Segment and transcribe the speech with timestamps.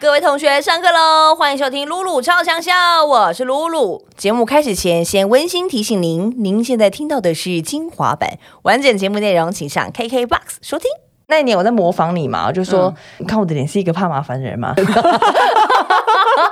[0.00, 1.34] 各位同学，上课喽！
[1.34, 4.06] 欢迎收听露露超强笑，我是露露。
[4.16, 10.88] 节目开始前，先温馨提醒您，您现在听到的是精华版，完整节目内容请上 KKBOX 收听。
[11.26, 14.74] 那一年我在模仿你嘛，我就说，你看我的脸是一个怕麻烦的人吗？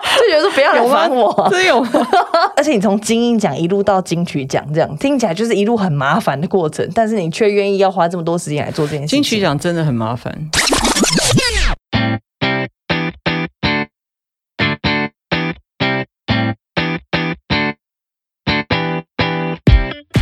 [0.18, 1.90] 就觉得说不要来烦我，真有吗？
[2.56, 9.22] 而且你从金鹰奖一路到金曲奖，这样听起来就是一路很麻烦的过程，但是你却愿意要花这么多时间来做这件事情。
[9.22, 10.32] 金曲奖真的很麻烦。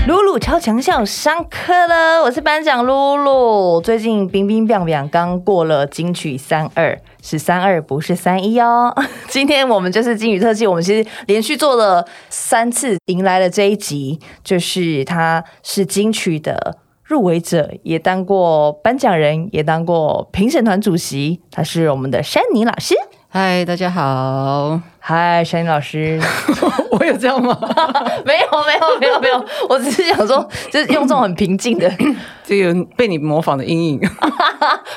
[0.07, 3.81] 露露超强校上课了，我是班长露露。
[3.81, 8.95] 最近冰冰冰冰刚过了金曲三二，是三二不是三一哦。
[9.29, 22.95] 今天我们就是金曲特辑，我们其实连续做了三次，迎来了这一集，就是他是金曲的入围者，也当过颁奖人，也当过评审团主席，他是我们的山妮老师。
[23.31, 24.79] 嗨，大家好。
[25.01, 26.21] 嗨，山妮老师，
[26.93, 27.59] 我有这样吗？
[28.27, 29.45] 没有，没有，没有，没有。
[29.71, 31.91] 我只是想说，就是用这种很平静的，
[32.45, 34.01] 这个被你模仿的阴影。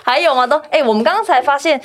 [0.03, 0.45] 还有吗？
[0.45, 1.81] 都哎，我们刚刚才发现，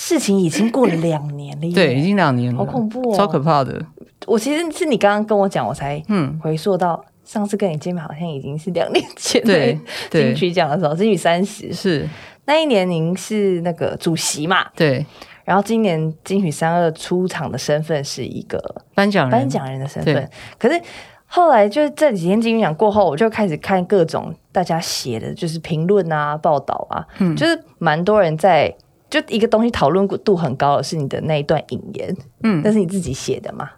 [0.00, 1.70] 事情已经过了两年了。
[1.74, 3.84] 对，已经两年了，好恐怖哦，超可怕的。
[4.26, 9.42] 我其实是你刚刚跟我讲，我才嗯回溯到上次跟你见面，好像已经是两年前。
[9.44, 9.76] 对，
[10.10, 12.08] 金曲奖的时候，金曲三十是
[12.44, 14.66] 那一年，您是那个主席嘛？
[14.76, 15.04] 对。
[15.44, 18.62] 然后今年金曲三二出场的身份是一个
[18.94, 20.78] 颁奖颁奖人的身份，可是
[21.24, 28.74] 后来就是这几天金曲奖过后，我就开始看各种大家写的就是评论啊、报道啊，嗯，就是蛮多人在
[29.10, 33.70] 就一个东西讨论度很高的是你的那一段引言，嗯，那是你自己写的嘛？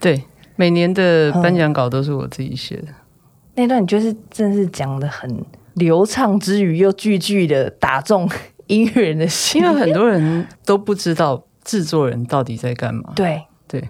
[0.00, 0.22] 对，
[0.56, 2.88] 每年的颁奖稿都是我自己写的。
[3.54, 5.44] 那段你就是真的是讲的很
[5.74, 8.28] 流畅之余，又句句的打中。
[8.68, 13.14] 音乐人的心，因为很多人都不知道制作人到底在干嘛。
[13.16, 13.82] 对对，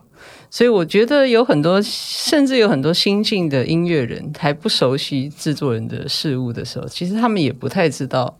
[0.48, 8.38] 所以我觉得有很多，甚至有很多新进的音乐人还不熟悉制作人的事物的时候，其实他们也不太知道，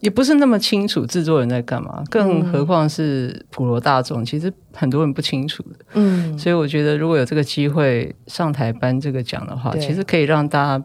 [0.00, 2.02] 也不是那么清楚制作人在干嘛。
[2.10, 5.76] 更何况是普罗大众，其实很多人不清楚的。
[5.94, 10.84] 嗯，所以我觉得如果有这个机会上台颁这个奖的话，其实可以让大家。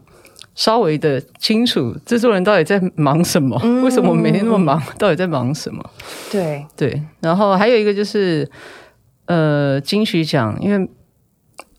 [0.54, 3.58] 稍微的清楚制作人到底在忙什么？
[3.84, 4.84] 为什么每天那么忙？
[5.00, 5.82] 到底在忙什么？
[6.30, 8.48] 对对，然后还有一个就是，
[9.28, 10.90] 呃，金曲奖，因为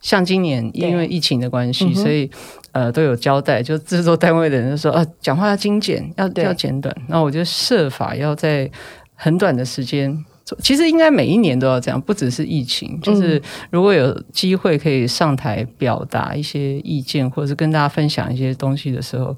[0.02, 2.30] 像今年因为疫情的关系，所以
[2.72, 6.94] 呃都有交代，就制作单位的人说啊，讲话要精简，要要简短。
[7.08, 8.70] 那我就设法要在
[9.14, 10.24] 很短的时间。
[10.58, 13.00] 其实应该每一年都要这样，不只是疫情。
[13.00, 19.34] 就是如果有机会可以上台表达一些意见，或者是跟大家分享一些东西的时候，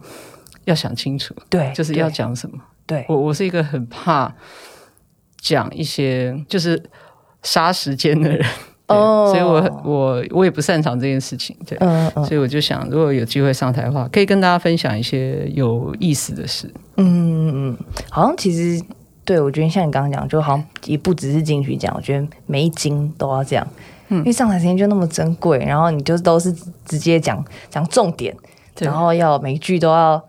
[0.64, 1.32] 要想清楚。
[1.48, 2.58] 对，就是要讲什么。
[2.86, 4.34] 对我，我是一个很怕
[5.38, 6.82] 讲一些就是
[7.42, 8.44] 杀时间的人。
[8.88, 11.56] 哦，所以我我我也不擅长这件事情。
[11.66, 12.24] 对，嗯嗯。
[12.24, 16.72] 所以我就想，如果有机会上台的话，可以跟大家分享一些有意思的事。
[16.96, 17.78] 嗯嗯嗯，
[18.10, 18.82] 好像其实。
[19.26, 23.66] 对，我觉得像你刚刚讲，就好像也不只是金曲奖，我觉得每一金都要这样，
[24.08, 26.52] 嗯，因为上台时间就那么珍贵，然后你就都是
[26.84, 28.36] 直接讲讲重点，
[28.80, 30.22] 然后要每一句都要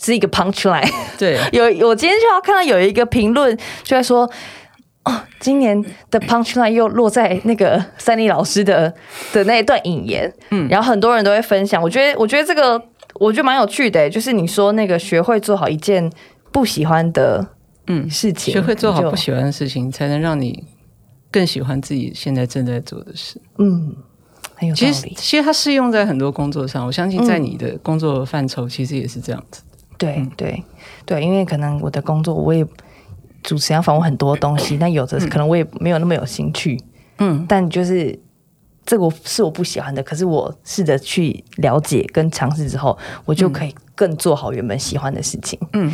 [0.00, 0.88] 是一个 punch line。
[1.18, 4.30] 对， 有我今天就要看到有一个评论就在说，
[5.08, 8.92] 哦，今年的 punch line 又落在那个三立老师的
[9.32, 12.80] 的那一段引言，嗯，然后很多人都会分享，我觉得我觉得这个
[13.14, 16.10] 我觉得蛮有趣的，就是你说那个学会做好一件
[16.52, 17.48] 不喜欢的。
[17.90, 20.62] 嗯，事情学会做好不喜欢的事情，才能让你
[21.30, 23.40] 更喜欢自己现在正在做的事。
[23.56, 23.96] 嗯，
[24.56, 24.74] 很有。
[24.74, 26.84] 其实，其实它适用在很多工作上。
[26.84, 29.62] 我相信，在你的工作范畴，其实也是这样子。
[29.96, 30.62] 对，对，
[31.06, 32.62] 对，因为可能我的工作，我也
[33.48, 36.78] 主持要访问很多东西，但有的可能我也没有那么有兴趣。
[37.16, 38.20] 嗯，但就是
[38.84, 45.58] 这个是我不喜欢的，可是我试着去了解跟尝试之后，我就可以更做好原本喜欢的事情。
[45.72, 45.90] 嗯。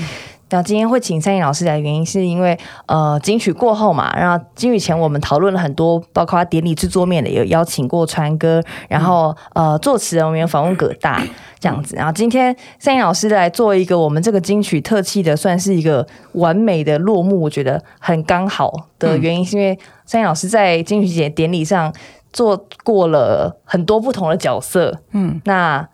[0.51, 2.57] 那今天会请三颖老师来，原因是因为
[2.87, 11.21] 呃金曲过后嘛，然后金曲前我们讨论了很多，包括典礼制作面的，有邀请过川哥，然后呃作词人我们有访问葛大
[11.59, 21.93] 这样子，然后今天三颖老师来做一个我们这个金曲特辑的，算是一个完美的落幕，我觉得很刚好的原因，是因为三颖老师在金曲节典礼上
[22.33, 25.89] 做过了很多不同的角色，嗯，那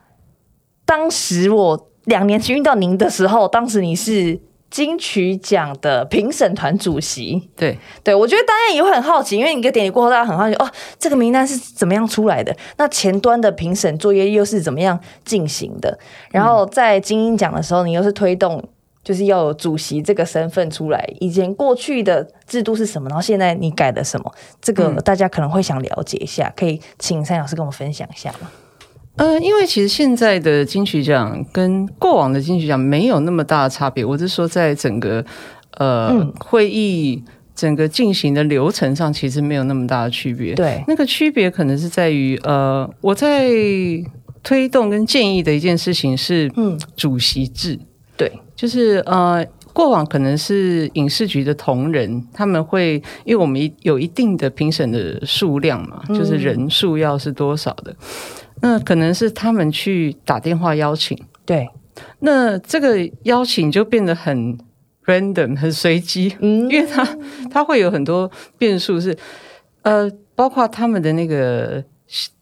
[0.84, 4.38] 当时我两年前遇到您的时候，当时你是。
[4.70, 12.56] 金曲奖的评审团主席，对对，我觉得大家也会很好奇，因为你个典礼过后，大家很好奇哦，这个名单是怎么样出来的？
[12.76, 15.98] 那前端的评审作业又是怎么样进行的？
[16.30, 18.62] 然后在金鹰奖的时候，你又是推动，
[19.02, 21.04] 就就是要有主席这个身份出来。
[21.18, 23.08] 以前过去的制度是什么？
[23.08, 24.32] 然后现在你改的什么？
[24.62, 28.48] 这个大家可能会想了解一下，可以请三老师跟我们分享一下吗？
[29.20, 34.02] 呃，因为其实现在的金曲奖跟过往的金曲奖没有那么大的差别。
[34.02, 35.22] 我是说，在整个
[35.76, 37.22] 呃会议
[37.54, 40.54] 整个进行的流程上，其实没有那么大的区别。
[40.54, 43.50] 对，那个区别可能是在于呃，我在
[44.42, 47.78] 推动跟建议的一件事情是，嗯，主席制。
[48.16, 49.44] 对，就是呃，
[49.74, 52.94] 过往可能是影视局的同仁，他们会
[53.24, 57.94] 因为我们有一定的评审的数量嘛，就是人数要是多少的。
[58.62, 61.68] 那可能是他们去打电话邀请，对。
[62.20, 64.58] 那这个邀请就变得很
[65.04, 67.18] random，很随机，嗯，因为他
[67.50, 69.16] 他会有很多变数，是
[69.82, 71.84] 呃，包括他们的那个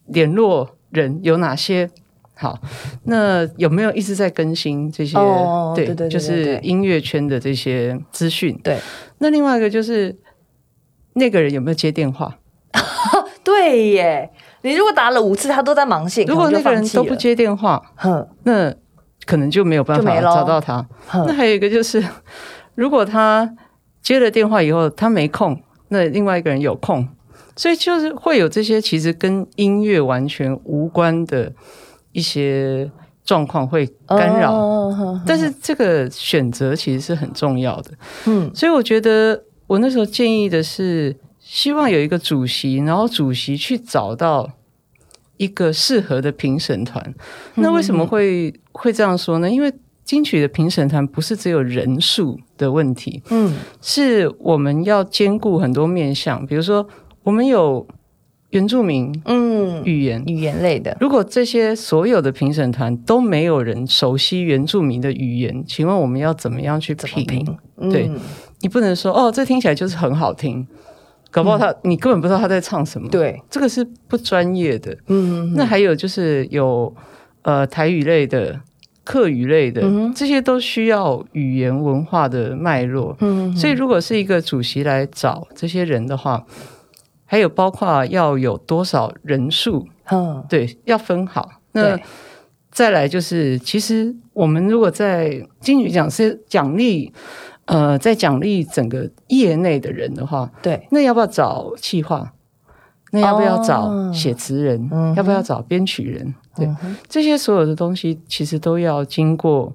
[0.07, 1.91] 联络人有哪些，
[2.35, 2.61] 好，
[3.05, 5.17] 那有没有一直在更新这些？
[5.75, 8.57] 对对对，就是音乐圈的这些资讯。
[8.63, 8.79] 对。
[9.19, 10.17] 那另外一个就是
[11.15, 12.39] 那个人有没有接电话？
[13.49, 14.31] 对耶。
[14.61, 17.83] 你如果打了五次，他都在忙线，如果那个人都不接电话，
[18.43, 18.75] 那
[19.25, 20.87] 可能就没有办法找到他。
[21.13, 22.05] 那还有一个就是，
[22.75, 23.51] 如果他
[24.03, 25.59] 接了电话以后他没空，
[25.89, 27.09] 那另外一个人有空，
[27.57, 31.51] 所以就是会有这些其实跟音乐完全无关的
[32.13, 32.91] 一些
[33.25, 34.53] 状况会干扰。
[35.25, 37.93] 但是这个选择其实是很重要的。
[38.27, 41.17] 嗯，所以我觉得我那时候建议的是。
[41.49, 44.51] 希望有一个主席，然后主席去找到
[45.39, 47.15] 一个适合的评审团。
[47.55, 49.51] 那为什么会会这样说呢？
[49.51, 49.73] 因为
[50.05, 56.45] 金曲的评审团不是只有人数的问题，嗯，是我们要兼顾很多面向。
[56.47, 56.87] 比如说，
[57.23, 57.89] 我们有
[58.51, 60.95] 原住民，嗯，语言语言类的。
[61.01, 67.57] 如果这些所有的评审团都没有人熟悉原住民的语言，请问我们要怎么样去评？
[67.91, 68.11] 对
[68.61, 70.67] 你不能说哦，这听起来就是很好听。
[71.31, 73.09] 搞不好他，你根本不知道他在唱什么。
[73.11, 74.97] 对，这个是不专业的。
[75.09, 76.95] 嗯，那还有就是有
[77.43, 78.59] 呃台语类的、
[79.05, 79.83] 客语类的，
[80.17, 83.15] 这些都需要语言文化的脉络。
[83.21, 86.45] 嗯，所以如果是一个主席来找这些人的话，
[87.27, 91.51] 还有包括要有多少人数，嗯，对，要分好。
[91.73, 92.01] 那
[92.71, 97.13] 再来就是，其实我们如果在金曲奖是奖励。
[97.69, 102.33] 呃，在奖励整个业内的人的话，对，那要不要找企划？
[103.13, 104.91] 那要不要找写词人？
[105.17, 106.35] 要不要找编曲人？
[106.57, 106.69] 对，
[107.09, 109.73] 这些所有的东西其实都要经过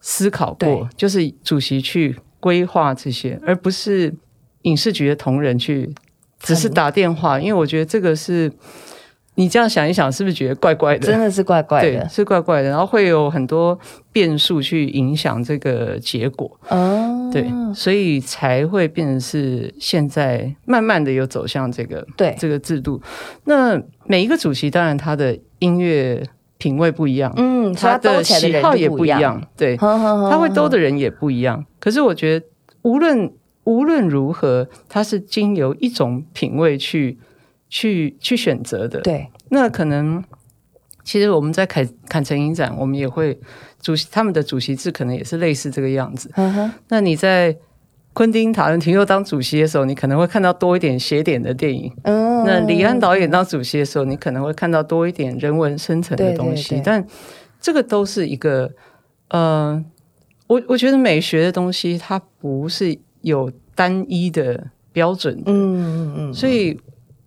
[0.00, 4.14] 思考过，就是主席去规划这些，而不是
[4.62, 5.94] 影视局的同仁去
[6.40, 8.52] 只是打电话，因为我觉得这个是。
[9.38, 11.06] 你这样想一想，是不是觉得怪怪的？
[11.06, 12.68] 真的是怪怪的，对，是怪怪的。
[12.68, 13.78] 然后会有很多
[14.10, 16.50] 变数去影响这个结果。
[16.68, 23.00] 哦，对，所以才会变成是现在慢慢的有走向这个对这个制度。
[23.44, 26.20] 那每一个主席当然他的音乐
[26.56, 31.64] 品味不一样，嗯，他的喜好也不一样，对，他会兜的人也不一样。
[31.78, 32.44] 可是我觉得
[32.82, 33.32] 无论
[33.62, 37.18] 无论如何，他是经由一种品味去。
[37.68, 40.22] 去去选择的，对，那可能
[41.04, 43.38] 其实我们在坎坎城影展，我们也会
[43.80, 46.30] 主席他们的主席制可能也是类似这个样子。
[46.36, 47.56] 嗯哼，那你在
[48.12, 51.92] 昆汀塔伦提诺当主席的时候，你可能会看到多一点写点的电影。
[52.02, 56.80] 嗯，那李安导演当主席的时候，你可能会看到多一点人文深层的东西。
[56.84, 57.06] 但
[57.60, 58.70] 这个都是一个，
[59.28, 59.84] 呃，
[60.46, 65.40] 我我觉得美学的东西它不是有单一的标准。
[65.46, 66.78] 嗯嗯嗯，所以。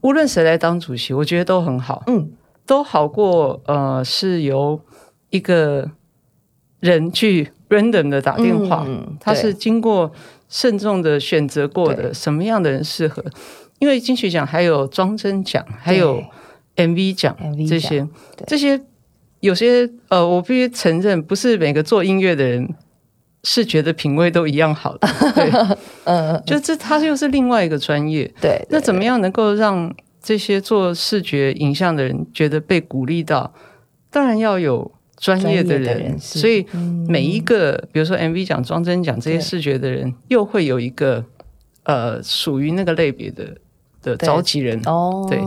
[0.02, 2.32] 无论谁来当主席，我觉得都很好，嗯，
[2.66, 4.80] 都好过呃是由
[5.30, 5.92] 一个
[6.80, 8.88] 人去 random 的打电话，
[9.20, 10.12] 他是经过
[10.50, 13.24] 慎重的选择过的，什么样的人适合？
[13.80, 16.24] 因为金曲奖还有装帧奖，还有
[16.76, 17.36] MV 奖
[17.68, 18.08] 这些，
[18.46, 18.80] 这些
[19.40, 22.74] 有些呃，我必须承认，不是每个做音乐的人。
[23.44, 25.52] 视觉的品味都一样好的，对，
[26.06, 28.64] 嗯，就这，它又是另外一个专业，对。
[28.70, 33.54] 那怎么样能够让这些做视觉影像的人觉得被鼓励到？
[34.12, 36.66] 当然要有专业的人，所以
[37.08, 41.26] 每一个，比如说 MV 奖、装帧奖这些视觉的人，又会有一个
[41.84, 43.58] 呃属于那个类别的
[44.04, 44.80] 的召集人。
[44.86, 45.40] 哦，对。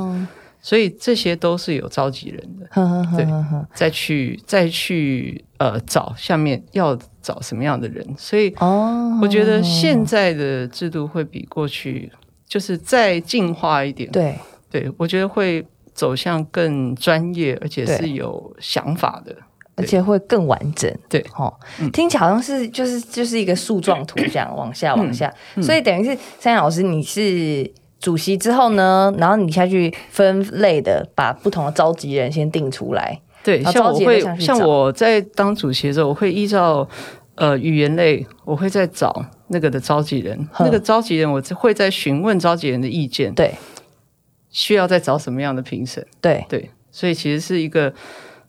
[0.65, 2.67] 所以这些都是有召集人的，
[3.15, 3.27] 对，
[3.75, 12.11] 再去再去呃找下面要找什么样的人，所以哦，我觉得现在的制度会比过去
[12.49, 14.39] 就是再进化一点，对，
[14.71, 19.37] 对我觉得会走向更专业而且是有想法的。
[19.77, 20.89] 而且会更完整。
[21.09, 21.53] 对，哦，
[21.93, 25.29] 听起来好像是就是就是一个树状图这样往下往下，
[25.61, 27.69] 所以等于是三老师你是
[28.05, 33.19] 主席之后呢，然后你下去分类的把不同的召集人先定出来。
[33.43, 36.87] 对，像我会像我在当主席的时候，我会依照
[37.37, 43.55] 呃语言类，我会再找那个的召集人，那个召集人我会再询问召集人的意见，对。
[44.51, 46.07] 需要再找什么样的评审。
[46.21, 47.93] 对，对，所以其实是一个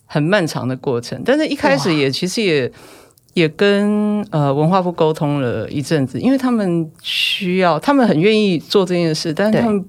[0.05, 1.19] 很漫长的过程。
[1.25, 2.71] 但是一开始也其实也
[3.35, 9.85] 也跟呃文化部沟通了一阵子，因为他们需要，他们很愿意做这件事，但是他们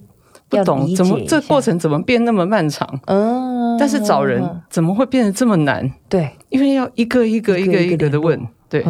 [0.48, 3.00] 不懂怎么这过程怎么变那么漫长。
[3.06, 5.88] 嗯，但是找人怎么会变得这么难？
[6.08, 8.36] 对，因为要一个一个一个一个的问，
[8.68, 8.84] 对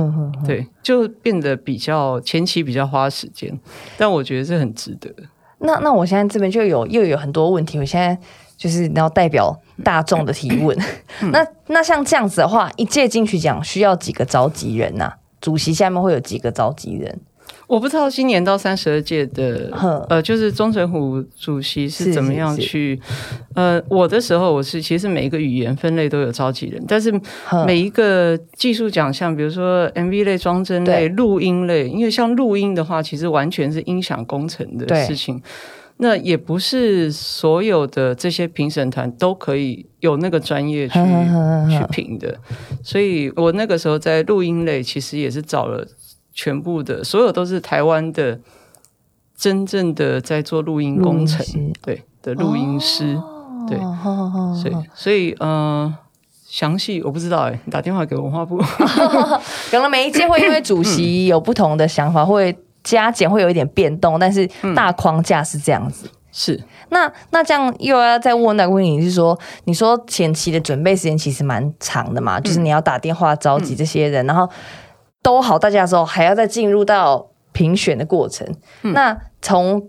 [0.46, 3.60] 对，就变得比较前期比较花时间，
[3.98, 5.14] 但我觉得是很值得。
[5.58, 8.18] 那那我现在这边就有又有很多问题，我现在
[8.56, 10.76] 就是要代表大众的提问。
[11.22, 11.30] 嗯。
[11.30, 17.20] 那那像这样子的话，一届金曲奖需要几个召集人呐、主席下面会有几个召集人？
[17.68, 19.68] 我不知道今年到三十二届的
[20.08, 23.00] 呃，就是钟成虎主席是是怎么样是是去
[23.56, 27.12] 呃，我的时候我是其实每一个语言分类都有召集人，但是
[27.66, 35.42] 每一个技术奖项，比如说 MV 类、装帧类、录音类，因为像录音的话，其实完全是音响工程的事情。
[35.98, 40.94] 那也不是所有的这些评审团都可以有那个专业去
[41.70, 42.38] 去评的，
[42.82, 45.86] 所以我那个时候在录音类其实也是找了
[46.32, 48.40] 全部的，所有都是台湾的
[49.36, 53.20] 真正的在做录音工程音对的录音师，
[53.68, 53.78] 对
[54.60, 55.94] 所以所以呃。
[56.48, 58.56] 详细我不知道哎、你打电话给文化部。
[59.68, 66.08] 可能每一届会因为主席有不同的想法，会加减会有一点变动，但是大框架是这样子。
[66.30, 74.46] 是那那这样又要再问那个问题是说，你说前期的准备时间其实蛮长的嘛，就是你要打电话召集这些人，然后
[75.22, 78.46] 都好大家的时候，还要再进入到评选的过程。
[78.82, 79.82] 那从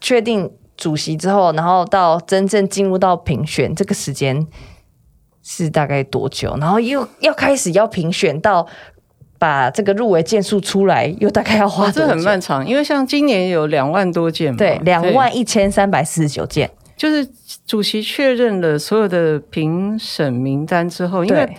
[0.00, 4.46] 确定主席之后，然后到真正进入到评选，这个时间
[5.42, 6.56] 是大概多久？
[6.58, 8.66] 然后又要开始要评选到
[9.40, 11.90] 把这个入围件数出来，又大概要花？
[11.90, 16.70] 这很漫长，因为像今年有两万多件嘛，对，两万一千三百四十九件。
[16.94, 17.26] 就是
[17.66, 21.56] 主席确认了所有的评审名单之后，因为，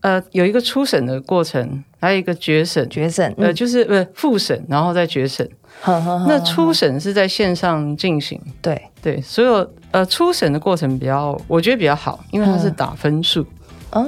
[0.00, 5.46] 呃有一个初审的过程，还有一个决审，决胜，呃嗯，就是呃复审，然后再决审。
[5.82, 13.44] 呵呵呵那初审是在线上进行，对，对，所有呃初审的过程比较，我觉得比较好，因为它是打分数，
[13.92, 14.02] 哦，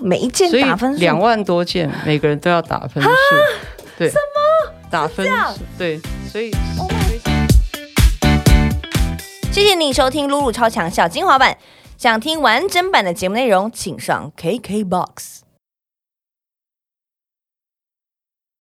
[0.00, 3.08] 每一件打分数两万多件，每个人都要打分数，
[3.98, 5.60] 对，什么打分数？
[5.78, 6.00] 对，
[6.30, 6.50] 所以。
[9.52, 11.56] 谢谢你收听露露超强小精华版。
[11.96, 15.45] 想听完整版的节目内容，请上 KKBOX。